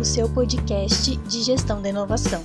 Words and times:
O 0.00 0.04
seu 0.06 0.26
podcast 0.26 1.16
de 1.18 1.42
gestão 1.42 1.82
da 1.82 1.90
inovação. 1.90 2.42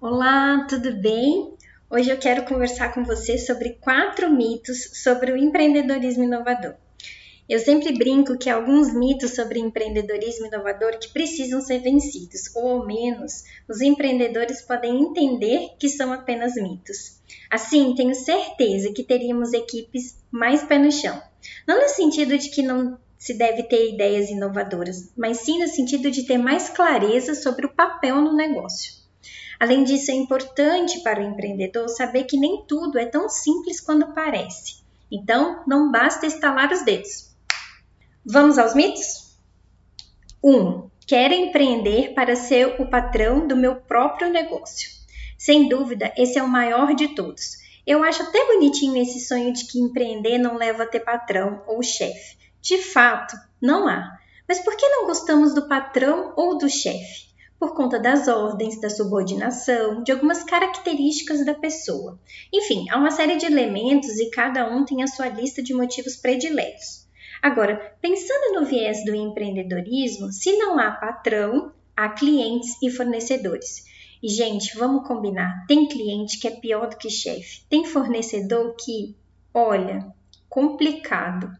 Olá, 0.00 0.64
tudo 0.70 0.92
bem? 1.02 1.52
Hoje 1.90 2.10
eu 2.10 2.16
quero 2.16 2.44
conversar 2.44 2.94
com 2.94 3.02
você 3.02 3.36
sobre 3.36 3.70
quatro 3.80 4.30
mitos 4.30 5.02
sobre 5.02 5.32
o 5.32 5.36
empreendedorismo 5.36 6.22
inovador. 6.22 6.74
Eu 7.48 7.58
sempre 7.58 7.92
brinco 7.98 8.38
que 8.38 8.48
há 8.48 8.54
alguns 8.54 8.94
mitos 8.94 9.34
sobre 9.34 9.58
empreendedorismo 9.58 10.46
inovador 10.46 10.96
que 11.00 11.08
precisam 11.08 11.60
ser 11.60 11.80
vencidos, 11.80 12.54
ou 12.54 12.68
ao 12.68 12.86
menos 12.86 13.42
os 13.68 13.80
empreendedores 13.80 14.62
podem 14.62 14.96
entender 14.96 15.70
que 15.76 15.88
são 15.88 16.12
apenas 16.12 16.54
mitos. 16.54 17.18
Assim, 17.50 17.96
tenho 17.96 18.14
certeza 18.14 18.92
que 18.92 19.02
teríamos 19.02 19.52
equipes 19.52 20.16
mais 20.30 20.62
pé 20.62 20.78
no 20.78 20.92
chão. 20.92 21.20
Não 21.66 21.80
no 21.80 21.88
sentido 21.88 22.36
de 22.38 22.48
que 22.48 22.62
não 22.62 22.98
se 23.18 23.34
deve 23.34 23.64
ter 23.64 23.92
ideias 23.92 24.30
inovadoras, 24.30 25.12
mas 25.16 25.38
sim 25.38 25.58
no 25.58 25.68
sentido 25.68 26.10
de 26.10 26.22
ter 26.22 26.38
mais 26.38 26.68
clareza 26.68 27.34
sobre 27.34 27.66
o 27.66 27.74
papel 27.74 28.20
no 28.20 28.34
negócio. 28.34 28.92
Além 29.58 29.82
disso, 29.82 30.12
é 30.12 30.14
importante 30.14 31.00
para 31.00 31.20
o 31.20 31.24
empreendedor 31.24 31.88
saber 31.88 32.24
que 32.24 32.38
nem 32.38 32.64
tudo 32.64 32.98
é 32.98 33.06
tão 33.06 33.28
simples 33.28 33.80
quanto 33.80 34.14
parece. 34.14 34.76
Então, 35.10 35.64
não 35.66 35.90
basta 35.90 36.26
estalar 36.26 36.72
os 36.72 36.84
dedos. 36.84 37.34
Vamos 38.24 38.56
aos 38.56 38.74
mitos? 38.74 39.36
1. 40.42 40.54
Um, 40.54 40.90
quero 41.06 41.34
empreender 41.34 42.14
para 42.14 42.36
ser 42.36 42.80
o 42.80 42.86
patrão 42.88 43.48
do 43.48 43.56
meu 43.56 43.76
próprio 43.76 44.30
negócio. 44.30 44.90
Sem 45.36 45.68
dúvida, 45.68 46.12
esse 46.16 46.38
é 46.38 46.42
o 46.42 46.48
maior 46.48 46.94
de 46.94 47.08
todos. 47.08 47.56
Eu 47.88 48.04
acho 48.04 48.22
até 48.22 48.44
bonitinho 48.44 49.00
esse 49.00 49.18
sonho 49.18 49.50
de 49.50 49.66
que 49.66 49.80
empreender 49.80 50.36
não 50.36 50.58
leva 50.58 50.82
a 50.82 50.86
ter 50.86 51.00
patrão 51.00 51.62
ou 51.66 51.82
chefe. 51.82 52.36
De 52.60 52.76
fato, 52.82 53.34
não 53.62 53.88
há. 53.88 54.14
Mas 54.46 54.60
por 54.60 54.76
que 54.76 54.86
não 54.86 55.06
gostamos 55.06 55.54
do 55.54 55.66
patrão 55.66 56.34
ou 56.36 56.58
do 56.58 56.68
chefe? 56.68 57.28
Por 57.58 57.74
conta 57.74 57.98
das 57.98 58.28
ordens, 58.28 58.78
da 58.78 58.90
subordinação, 58.90 60.02
de 60.02 60.12
algumas 60.12 60.44
características 60.44 61.46
da 61.46 61.54
pessoa. 61.54 62.20
Enfim, 62.52 62.84
há 62.90 62.98
uma 62.98 63.10
série 63.10 63.36
de 63.36 63.46
elementos 63.46 64.18
e 64.18 64.28
cada 64.28 64.68
um 64.68 64.84
tem 64.84 65.02
a 65.02 65.06
sua 65.06 65.28
lista 65.28 65.62
de 65.62 65.72
motivos 65.72 66.14
prediletos. 66.14 67.08
Agora, 67.40 67.96
pensando 68.02 68.60
no 68.60 68.66
viés 68.66 69.02
do 69.02 69.14
empreendedorismo, 69.14 70.30
se 70.30 70.58
não 70.58 70.78
há 70.78 70.90
patrão, 70.90 71.72
há 71.96 72.10
clientes 72.10 72.76
e 72.82 72.90
fornecedores. 72.90 73.88
E, 74.22 74.28
gente, 74.28 74.76
vamos 74.76 75.06
combinar: 75.06 75.64
tem 75.66 75.88
cliente 75.88 76.38
que 76.38 76.48
é 76.48 76.50
pior 76.50 76.88
do 76.88 76.96
que 76.96 77.10
chefe, 77.10 77.62
tem 77.68 77.84
fornecedor 77.84 78.74
que, 78.76 79.16
olha, 79.54 80.06
complicado. 80.48 81.50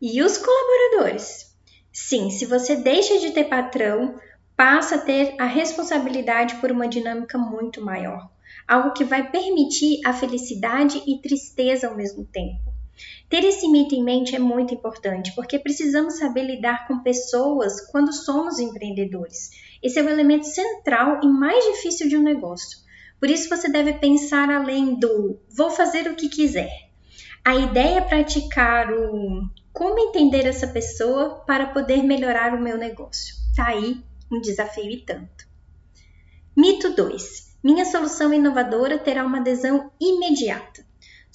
E 0.00 0.22
os 0.22 0.36
colaboradores? 0.36 1.56
Sim, 1.92 2.28
se 2.30 2.44
você 2.44 2.76
deixa 2.76 3.18
de 3.18 3.30
ter 3.30 3.44
patrão, 3.44 4.20
passa 4.56 4.96
a 4.96 4.98
ter 4.98 5.34
a 5.38 5.46
responsabilidade 5.46 6.56
por 6.56 6.70
uma 6.70 6.88
dinâmica 6.88 7.38
muito 7.38 7.82
maior, 7.82 8.30
algo 8.68 8.92
que 8.92 9.04
vai 9.04 9.30
permitir 9.30 10.00
a 10.04 10.12
felicidade 10.12 11.02
e 11.06 11.20
tristeza 11.20 11.88
ao 11.88 11.96
mesmo 11.96 12.24
tempo. 12.26 12.65
Ter 13.28 13.44
esse 13.44 13.68
mito 13.68 13.94
em 13.94 14.02
mente 14.02 14.34
é 14.34 14.38
muito 14.38 14.72
importante, 14.72 15.34
porque 15.34 15.58
precisamos 15.58 16.18
saber 16.18 16.44
lidar 16.44 16.86
com 16.86 17.02
pessoas 17.02 17.80
quando 17.90 18.12
somos 18.12 18.58
empreendedores. 18.58 19.50
Esse 19.82 19.98
é 19.98 20.02
o 20.02 20.08
elemento 20.08 20.46
central 20.46 21.20
e 21.22 21.26
mais 21.26 21.64
difícil 21.64 22.08
de 22.08 22.16
um 22.16 22.22
negócio. 22.22 22.78
Por 23.18 23.30
isso 23.30 23.48
você 23.48 23.68
deve 23.68 23.94
pensar 23.94 24.50
além 24.50 24.98
do 24.98 25.40
vou 25.48 25.70
fazer 25.70 26.10
o 26.10 26.14
que 26.14 26.28
quiser. 26.28 26.70
A 27.44 27.54
ideia 27.54 27.98
é 27.98 28.00
praticar 28.00 28.92
o 28.92 29.48
como 29.72 29.98
entender 29.98 30.46
essa 30.46 30.66
pessoa 30.66 31.44
para 31.46 31.66
poder 31.66 32.02
melhorar 32.02 32.54
o 32.54 32.62
meu 32.62 32.78
negócio. 32.78 33.34
Tá 33.54 33.68
aí 33.68 34.02
um 34.32 34.40
desafio 34.40 34.90
e 34.90 35.04
tanto. 35.04 35.46
Mito 36.56 36.94
2. 36.94 37.56
Minha 37.62 37.84
solução 37.84 38.32
inovadora 38.32 38.98
terá 38.98 39.24
uma 39.24 39.38
adesão 39.38 39.90
imediata. 40.00 40.85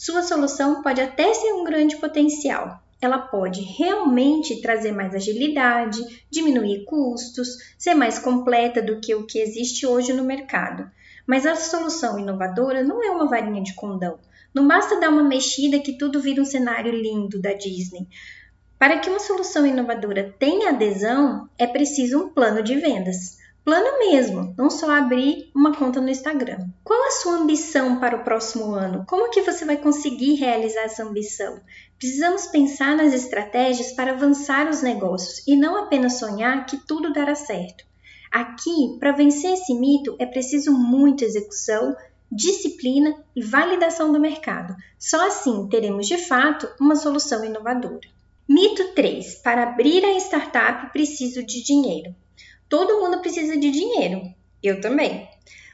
Sua 0.03 0.23
solução 0.23 0.81
pode 0.81 1.00
até 1.00 1.31
ser 1.31 1.53
um 1.53 1.63
grande 1.63 1.95
potencial. 1.97 2.81
Ela 3.00 3.19
pode 3.19 3.62
realmente 3.62 4.59
trazer 4.59 4.91
mais 4.91 5.13
agilidade, 5.13 6.25
diminuir 6.28 6.85
custos, 6.85 7.50
ser 7.78 7.94
mais 7.94 8.17
completa 8.17 8.81
do 8.81 9.00
que 9.00 9.13
o 9.13 9.28
que 9.28 9.38
existe 9.38 9.85
hoje 9.85 10.11
no 10.11 10.23
mercado. 10.23 10.90
Mas 11.28 11.45
a 11.45 11.56
solução 11.56 12.17
inovadora 12.17 12.84
não 12.84 13.03
é 13.03 13.11
uma 13.11 13.29
varinha 13.29 13.61
de 13.61 13.75
condão. 13.75 14.17
Não 14.56 14.67
basta 14.67 15.00
dar 15.00 15.09
uma 15.09 15.23
mexida 15.23 15.78
que 15.78 15.95
tudo 15.95 16.19
vira 16.19 16.41
um 16.41 16.45
cenário 16.45 16.91
lindo 16.91 17.40
da 17.40 17.53
Disney. 17.53 18.07
Para 18.79 18.97
que 18.97 19.07
uma 19.07 19.19
solução 19.19 19.67
inovadora 19.67 20.34
tenha 20.40 20.69
adesão, 20.69 21.47
é 21.59 21.67
preciso 21.67 22.23
um 22.23 22.29
plano 22.29 22.63
de 22.63 22.75
vendas. 22.75 23.38
Plano 23.63 23.99
mesmo, 23.99 24.55
não 24.57 24.72
só 24.72 24.89
abrir 24.89 25.51
uma 25.55 25.75
conta 25.75 26.01
no 26.01 26.09
Instagram. 26.09 26.67
Qual 26.83 27.07
a 27.07 27.11
sua 27.11 27.33
ambição 27.33 27.99
para 27.99 28.16
o 28.16 28.23
próximo 28.23 28.73
ano? 28.73 29.05
Como 29.07 29.29
que 29.29 29.44
você 29.44 29.63
vai 29.66 29.77
conseguir 29.77 30.33
realizar 30.33 30.81
essa 30.81 31.03
ambição? 31.03 31.61
Precisamos 31.99 32.47
pensar 32.47 32.97
nas 32.97 33.13
estratégias 33.13 33.91
para 33.91 34.13
avançar 34.13 34.67
os 34.67 34.81
negócios 34.81 35.45
e 35.47 35.55
não 35.55 35.77
apenas 35.77 36.17
sonhar 36.17 36.66
que 36.66 36.77
tudo 36.88 37.13
dará 37.13 37.35
certo. 37.35 37.85
Aqui, 38.31 38.97
para 38.99 39.11
vencer 39.11 39.53
esse 39.53 39.75
mito, 39.75 40.16
é 40.17 40.25
preciso 40.25 40.72
muita 40.72 41.23
execução, 41.23 41.95
disciplina 42.31 43.13
e 43.35 43.43
validação 43.43 44.11
do 44.11 44.19
mercado. 44.19 44.75
Só 44.97 45.28
assim 45.28 45.67
teremos 45.67 46.07
de 46.07 46.17
fato 46.17 46.67
uma 46.79 46.95
solução 46.95 47.45
inovadora. 47.45 48.09
Mito 48.49 48.95
3: 48.95 49.35
Para 49.35 49.63
abrir 49.63 50.03
a 50.03 50.17
startup 50.17 50.91
preciso 50.91 51.45
de 51.45 51.61
dinheiro. 51.61 52.16
Todo 52.71 53.01
mundo 53.01 53.19
precisa 53.19 53.57
de 53.57 53.69
dinheiro, 53.69 54.33
eu 54.63 54.79
também. 54.79 55.27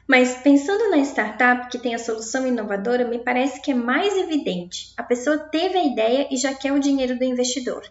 Mas 0.04 0.38
pensando 0.38 0.90
na 0.90 0.98
startup 0.98 1.70
que 1.70 1.78
tem 1.78 1.94
a 1.94 1.98
solução 1.98 2.44
inovadora, 2.44 3.06
me 3.06 3.20
parece 3.20 3.62
que 3.62 3.70
é 3.70 3.74
mais 3.74 4.16
evidente. 4.16 4.94
A 4.96 5.04
pessoa 5.04 5.38
teve 5.38 5.78
a 5.78 5.84
ideia 5.84 6.26
e 6.28 6.36
já 6.36 6.52
quer 6.52 6.72
o 6.72 6.80
dinheiro 6.80 7.16
do 7.16 7.22
investidor. 7.22 7.84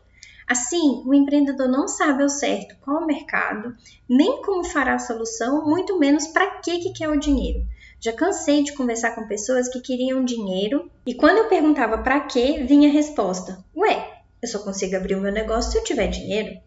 Assim, 0.45 1.03
o 1.05 1.13
empreendedor 1.13 1.69
não 1.69 1.87
sabe 1.87 2.21
ao 2.21 2.27
certo 2.27 2.75
qual 2.81 3.01
o 3.01 3.07
mercado, 3.07 3.73
nem 4.09 4.41
como 4.41 4.65
fará 4.65 4.95
a 4.95 4.99
solução, 4.99 5.65
muito 5.65 5.97
menos 5.97 6.27
para 6.27 6.59
que, 6.59 6.79
que 6.79 6.91
quer 6.91 7.07
o 7.07 7.17
dinheiro. 7.17 7.65
Já 8.01 8.11
cansei 8.11 8.61
de 8.61 8.73
conversar 8.73 9.15
com 9.15 9.25
pessoas 9.25 9.69
que 9.69 9.79
queriam 9.79 10.25
dinheiro 10.25 10.91
e 11.05 11.13
quando 11.13 11.37
eu 11.37 11.47
perguntava 11.47 11.99
para 11.99 12.19
que, 12.19 12.61
vinha 12.65 12.89
a 12.89 12.91
resposta: 12.91 13.63
Ué, 13.73 14.17
eu 14.41 14.49
só 14.49 14.59
consigo 14.59 14.97
abrir 14.97 15.15
o 15.15 15.21
meu 15.21 15.31
negócio 15.31 15.71
se 15.71 15.77
eu 15.77 15.83
tiver 15.85 16.07
dinheiro. 16.07 16.66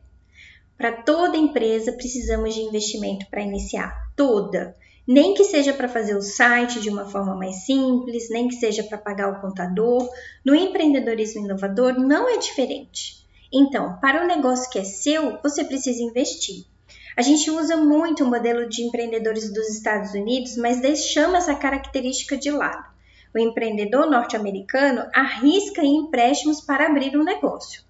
Para 0.81 0.93
toda 0.93 1.37
empresa 1.37 1.93
precisamos 1.93 2.55
de 2.55 2.63
investimento 2.63 3.27
para 3.31 3.43
iniciar, 3.43 3.95
toda. 4.17 4.75
Nem 5.07 5.35
que 5.35 5.45
seja 5.45 5.75
para 5.75 5.91
fazer 5.91 6.17
o 6.17 6.23
site 6.23 6.81
de 6.81 6.89
uma 6.89 7.05
forma 7.05 7.37
mais 7.37 7.67
simples, 7.67 8.31
nem 8.31 8.49
que 8.49 8.55
seja 8.55 8.83
para 8.85 8.97
pagar 8.97 9.31
o 9.31 9.43
contador. 9.43 10.09
No 10.43 10.55
empreendedorismo 10.55 11.45
inovador 11.45 12.01
não 12.01 12.31
é 12.31 12.39
diferente. 12.39 13.27
Então, 13.53 13.99
para 14.01 14.25
o 14.25 14.27
negócio 14.27 14.71
que 14.71 14.79
é 14.79 14.85
seu, 14.85 15.39
você 15.43 15.65
precisa 15.65 16.03
investir. 16.03 16.65
A 17.15 17.21
gente 17.21 17.51
usa 17.51 17.77
muito 17.77 18.25
o 18.25 18.31
modelo 18.31 18.67
de 18.67 18.83
empreendedores 18.83 19.53
dos 19.53 19.69
Estados 19.69 20.15
Unidos, 20.15 20.57
mas 20.57 20.81
deixamos 20.81 21.41
essa 21.41 21.55
característica 21.55 22.39
de 22.39 22.51
lado. 22.51 22.89
O 23.35 23.39
empreendedor 23.39 24.09
norte-americano 24.09 25.03
arrisca 25.13 25.83
em 25.83 25.97
empréstimos 25.99 26.63
para 26.63 26.87
abrir 26.87 27.19
um 27.19 27.23
negócio 27.23 27.83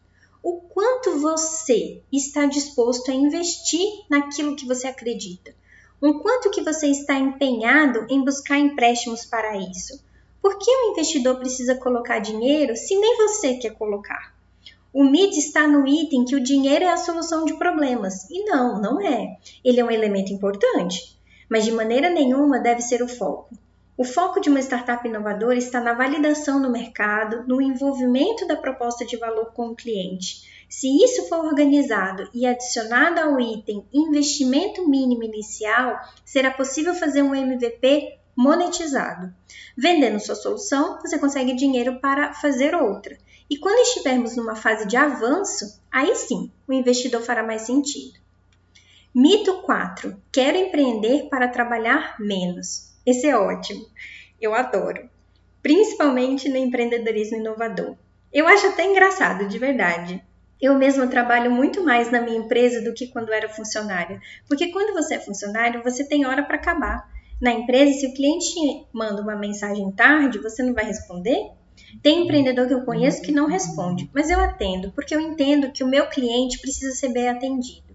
o 0.42 0.60
quanto 0.60 1.18
você 1.18 2.02
está 2.12 2.46
disposto 2.46 3.10
a 3.10 3.14
investir 3.14 4.04
naquilo 4.08 4.56
que 4.56 4.66
você 4.66 4.86
acredita, 4.86 5.54
o 6.00 6.20
quanto 6.20 6.50
que 6.50 6.62
você 6.62 6.86
está 6.86 7.14
empenhado 7.14 8.06
em 8.08 8.24
buscar 8.24 8.58
empréstimos 8.58 9.24
para 9.24 9.56
isso. 9.56 10.02
Por 10.40 10.58
que 10.58 10.70
o 10.70 10.92
investidor 10.92 11.36
precisa 11.36 11.74
colocar 11.74 12.18
dinheiro 12.18 12.74
se 12.74 12.96
nem 12.96 13.16
você 13.18 13.54
quer 13.54 13.74
colocar? 13.74 14.34
O 14.92 15.04
mito 15.04 15.38
está 15.38 15.68
no 15.68 15.86
item 15.86 16.24
que 16.24 16.34
o 16.34 16.42
dinheiro 16.42 16.84
é 16.84 16.88
a 16.88 16.96
solução 16.96 17.44
de 17.44 17.54
problemas. 17.54 18.28
E 18.28 18.44
não, 18.44 18.80
não 18.80 19.00
é. 19.00 19.36
Ele 19.64 19.78
é 19.78 19.84
um 19.84 19.90
elemento 19.90 20.32
importante, 20.32 21.16
mas 21.48 21.64
de 21.64 21.70
maneira 21.70 22.10
nenhuma 22.10 22.58
deve 22.58 22.80
ser 22.80 23.02
o 23.02 23.08
foco. 23.08 23.54
O 24.00 24.04
foco 24.04 24.40
de 24.40 24.48
uma 24.48 24.60
startup 24.60 25.06
inovadora 25.06 25.58
está 25.58 25.78
na 25.78 25.92
validação 25.92 26.62
do 26.62 26.70
mercado, 26.70 27.46
no 27.46 27.60
envolvimento 27.60 28.46
da 28.46 28.56
proposta 28.56 29.04
de 29.04 29.18
valor 29.18 29.52
com 29.52 29.66
o 29.66 29.76
cliente. 29.76 30.64
Se 30.70 30.88
isso 31.04 31.28
for 31.28 31.44
organizado 31.44 32.26
e 32.32 32.46
adicionado 32.46 33.20
ao 33.20 33.38
item 33.38 33.86
investimento 33.92 34.88
mínimo 34.88 35.22
inicial, 35.22 36.00
será 36.24 36.50
possível 36.50 36.94
fazer 36.94 37.20
um 37.20 37.34
MVP 37.34 38.18
monetizado. 38.34 39.34
Vendendo 39.76 40.18
sua 40.18 40.34
solução, 40.34 40.98
você 41.02 41.18
consegue 41.18 41.52
dinheiro 41.52 42.00
para 42.00 42.32
fazer 42.32 42.74
outra. 42.74 43.18
E 43.50 43.58
quando 43.58 43.86
estivermos 43.86 44.34
numa 44.34 44.56
fase 44.56 44.88
de 44.88 44.96
avanço, 44.96 45.78
aí 45.92 46.16
sim 46.16 46.50
o 46.66 46.72
investidor 46.72 47.20
fará 47.20 47.42
mais 47.42 47.66
sentido. 47.66 48.18
Mito 49.14 49.60
4: 49.60 50.16
Quero 50.32 50.56
empreender 50.56 51.28
para 51.28 51.48
trabalhar 51.48 52.16
menos. 52.18 52.89
Esse 53.04 53.26
é 53.26 53.36
ótimo. 53.36 53.86
Eu 54.40 54.54
adoro. 54.54 55.08
Principalmente 55.62 56.48
no 56.48 56.56
empreendedorismo 56.56 57.38
inovador. 57.38 57.96
Eu 58.32 58.46
acho 58.46 58.66
até 58.68 58.84
engraçado, 58.84 59.48
de 59.48 59.58
verdade. 59.58 60.22
Eu 60.60 60.74
mesma 60.74 61.06
trabalho 61.06 61.50
muito 61.50 61.82
mais 61.82 62.10
na 62.10 62.20
minha 62.20 62.38
empresa 62.38 62.82
do 62.82 62.92
que 62.92 63.06
quando 63.06 63.32
era 63.32 63.48
funcionária, 63.48 64.20
porque 64.46 64.70
quando 64.70 64.92
você 64.92 65.14
é 65.14 65.18
funcionário, 65.18 65.82
você 65.82 66.04
tem 66.04 66.26
hora 66.26 66.42
para 66.42 66.56
acabar. 66.56 67.10
Na 67.40 67.50
empresa, 67.50 67.98
se 67.98 68.06
o 68.06 68.14
cliente 68.14 68.54
manda 68.92 69.22
uma 69.22 69.34
mensagem 69.34 69.90
tarde, 69.92 70.38
você 70.38 70.62
não 70.62 70.74
vai 70.74 70.84
responder? 70.84 71.50
Tem 72.02 72.24
empreendedor 72.24 72.68
que 72.68 72.74
eu 72.74 72.84
conheço 72.84 73.22
que 73.22 73.32
não 73.32 73.46
responde, 73.46 74.10
mas 74.14 74.28
eu 74.28 74.38
atendo, 74.38 74.92
porque 74.92 75.14
eu 75.14 75.20
entendo 75.20 75.72
que 75.72 75.82
o 75.82 75.88
meu 75.88 76.06
cliente 76.08 76.60
precisa 76.60 76.94
ser 76.94 77.08
bem 77.08 77.28
atendido. 77.28 77.89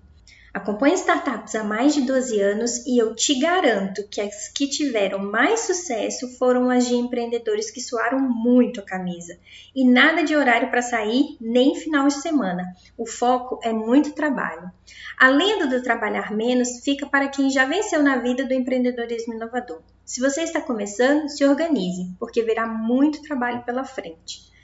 Acompanho 0.56 0.96
startups 0.96 1.54
há 1.54 1.66
mais 1.66 1.94
de 1.94 2.04
12 2.04 2.40
anos 2.40 2.86
e 2.88 2.98
eu 2.98 3.13
te 3.13 3.38
garanto 3.38 4.07
que 4.07 4.22
as 4.22 4.48
que 4.48 4.69
tiveram 4.69 5.19
mais 5.19 5.60
sucesso 5.60 6.30
foram 6.38 6.69
as 6.69 6.88
de 6.88 6.96
empreendedores 6.96 7.69
que 7.69 7.81
suaram 7.81 8.22
muito 8.22 8.80
a 8.80 8.84
camisa. 8.84 9.38
E 9.75 9.86
nada 9.86 10.24
de 10.24 10.34
horário 10.34 10.69
para 10.69 10.81
sair, 10.81 11.36
nem 11.42 11.75
final 11.75 12.07
de 12.07 12.13
semana. 12.13 12.74
O 12.98 13.06
foco 13.06 13.60
é 13.63 13.74
muito 13.74 14.13
trabalho. 14.13 14.72
A 15.19 15.28
lenda 15.28 15.68
do 15.68 15.84
trabalhar 15.84 16.31
menos 16.31 16.80
fica 16.86 17.06
para 17.06 17.28
quem 17.28 17.50
já 17.50 17.66
venceu 17.66 18.02
na 18.02 18.16
vida 18.16 18.46
do 18.46 18.54
empreendedorismo 18.54 19.34
inovador. 19.34 19.81
Se 20.06 20.22
você 20.22 20.44
está 20.44 20.62
começando, 20.62 21.28
se 21.28 21.44
organize, 21.46 22.16
porque 22.18 22.42
verá 22.42 22.66
muito 22.66 23.22
trabalho 23.22 23.66
pela 23.66 23.84
frente. 23.84 24.55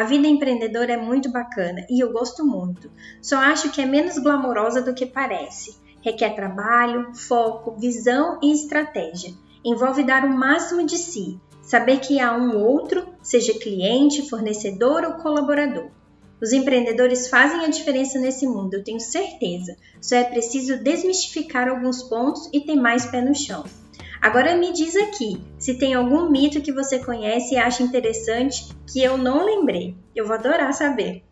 A 0.00 0.04
vida 0.04 0.26
empreendedora 0.26 0.94
é 0.94 0.96
muito 0.96 1.30
bacana 1.30 1.84
e 1.90 2.02
eu 2.02 2.10
gosto 2.10 2.42
muito. 2.42 2.90
Só 3.20 3.36
acho 3.36 3.70
que 3.70 3.82
é 3.82 3.84
menos 3.84 4.16
glamourosa 4.16 4.80
do 4.80 4.94
que 4.94 5.04
parece. 5.04 5.76
Requer 6.00 6.34
trabalho, 6.34 7.14
foco, 7.14 7.76
visão 7.78 8.40
e 8.42 8.50
estratégia. 8.50 9.34
Envolve 9.62 10.02
dar 10.02 10.24
o 10.24 10.34
máximo 10.34 10.86
de 10.86 10.96
si, 10.96 11.38
saber 11.60 12.00
que 12.00 12.18
há 12.18 12.34
um 12.34 12.56
outro, 12.56 13.08
seja 13.22 13.52
cliente, 13.52 14.26
fornecedor 14.26 15.04
ou 15.04 15.22
colaborador. 15.22 15.90
Os 16.40 16.50
empreendedores 16.54 17.28
fazem 17.28 17.62
a 17.62 17.68
diferença 17.68 18.18
nesse 18.18 18.46
mundo, 18.46 18.72
eu 18.72 18.82
tenho 18.82 19.00
certeza. 19.00 19.76
Só 20.00 20.16
é 20.16 20.24
preciso 20.24 20.82
desmistificar 20.82 21.68
alguns 21.68 22.02
pontos 22.04 22.48
e 22.54 22.60
ter 22.62 22.76
mais 22.76 23.04
pé 23.04 23.20
no 23.20 23.34
chão. 23.34 23.64
Agora 24.20 24.54
me 24.56 24.72
diz 24.72 24.94
aqui 24.96 25.42
se 25.58 25.78
tem 25.78 25.94
algum 25.94 26.28
mito 26.28 26.60
que 26.60 26.72
você 26.72 26.98
conhece 26.98 27.54
e 27.54 27.58
acha 27.58 27.82
interessante 27.82 28.68
que 28.86 29.02
eu 29.02 29.16
não 29.16 29.44
lembrei. 29.44 29.96
Eu 30.14 30.26
vou 30.26 30.36
adorar 30.36 30.74
saber. 30.74 31.24